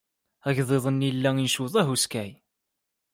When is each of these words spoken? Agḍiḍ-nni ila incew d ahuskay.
Agḍiḍ-nni 0.47 1.05
ila 1.09 1.31
incew 1.37 1.65
d 1.73 1.75
ahuskay. 1.81 2.31